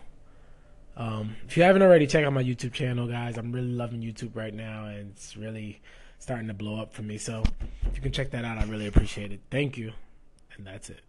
Um, 0.98 1.38
if 1.48 1.56
you 1.56 1.64
haven't 1.64 1.82
already, 1.82 2.08
check 2.08 2.26
out 2.26 2.34
my 2.34 2.44
YouTube 2.44 2.74
channel, 2.74 3.08
guys. 3.08 3.38
I'm 3.38 3.54
really 3.54 3.72
loving 3.72 4.02
YouTube 4.02 4.36
right 4.36 4.54
now, 4.54 4.86
and 4.86 5.12
it's 5.12 5.38
really 5.38 5.82
starting 6.20 6.48
to 6.48 6.54
blow 6.54 6.80
up 6.80 6.94
for 6.94 7.02
me. 7.02 7.18
So 7.18 7.44
if 7.86 7.96
you 7.96 8.02
can 8.02 8.12
check 8.12 8.32
that 8.32 8.46
out, 8.46 8.58
I 8.58 8.66
really 8.66 8.88
appreciate 8.88 9.32
it. 9.32 9.42
Thank 9.50 9.78
you. 9.78 9.94
And 10.56 10.66
that's 10.68 10.90
it. 10.90 11.02